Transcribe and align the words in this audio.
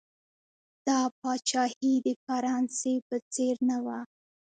دا 0.87 0.99
پاچاهي 1.19 1.93
د 2.05 2.07
فرانسې 2.25 2.93
په 3.07 3.17
څېر 3.33 3.55
نه 3.69 3.77
وه. 3.85 3.99